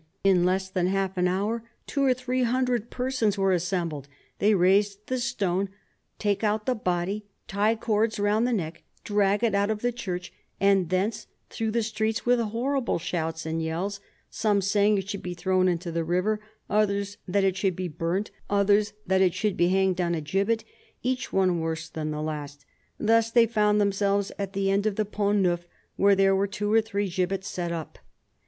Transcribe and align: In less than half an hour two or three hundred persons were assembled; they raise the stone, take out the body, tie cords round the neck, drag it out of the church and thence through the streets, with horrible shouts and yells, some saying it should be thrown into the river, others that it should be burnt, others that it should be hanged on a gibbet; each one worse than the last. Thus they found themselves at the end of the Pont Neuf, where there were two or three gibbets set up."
In 0.23 0.45
less 0.45 0.67
than 0.67 0.87
half 0.87 1.15
an 1.15 1.27
hour 1.27 1.61
two 1.85 2.03
or 2.03 2.15
three 2.15 2.41
hundred 2.41 2.89
persons 2.89 3.37
were 3.37 3.51
assembled; 3.51 4.07
they 4.39 4.55
raise 4.55 4.95
the 5.05 5.19
stone, 5.19 5.69
take 6.17 6.43
out 6.43 6.65
the 6.65 6.73
body, 6.73 7.25
tie 7.47 7.75
cords 7.75 8.19
round 8.19 8.47
the 8.47 8.51
neck, 8.51 8.81
drag 9.03 9.43
it 9.43 9.53
out 9.53 9.69
of 9.69 9.83
the 9.83 9.91
church 9.91 10.33
and 10.59 10.89
thence 10.89 11.27
through 11.51 11.69
the 11.69 11.83
streets, 11.83 12.25
with 12.25 12.39
horrible 12.39 12.97
shouts 12.97 13.45
and 13.45 13.61
yells, 13.61 13.99
some 14.31 14.59
saying 14.59 14.97
it 14.97 15.07
should 15.07 15.21
be 15.21 15.35
thrown 15.35 15.67
into 15.67 15.91
the 15.91 16.03
river, 16.03 16.41
others 16.67 17.17
that 17.27 17.43
it 17.43 17.55
should 17.55 17.75
be 17.75 17.87
burnt, 17.87 18.31
others 18.49 18.93
that 19.05 19.21
it 19.21 19.35
should 19.35 19.55
be 19.55 19.67
hanged 19.67 20.01
on 20.01 20.15
a 20.15 20.19
gibbet; 20.21 20.63
each 21.03 21.31
one 21.31 21.59
worse 21.59 21.87
than 21.87 22.09
the 22.09 22.23
last. 22.23 22.65
Thus 22.99 23.29
they 23.29 23.45
found 23.45 23.79
themselves 23.79 24.31
at 24.39 24.53
the 24.53 24.71
end 24.71 24.87
of 24.87 24.95
the 24.95 25.05
Pont 25.05 25.37
Neuf, 25.41 25.67
where 25.95 26.15
there 26.15 26.35
were 26.35 26.47
two 26.47 26.73
or 26.73 26.81
three 26.81 27.07
gibbets 27.07 27.47
set 27.47 27.71
up." 27.71 27.99